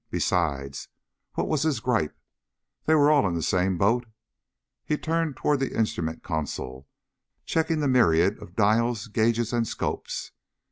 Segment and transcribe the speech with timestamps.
[0.09, 0.87] Besides,
[1.35, 2.17] what was his gripe?
[2.85, 4.07] They were all in the same boat.
[4.83, 6.87] He turned to the instrument console,
[7.45, 10.31] checking the myriad of dials, gauges and scopes.